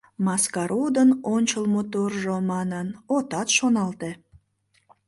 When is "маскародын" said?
0.25-1.09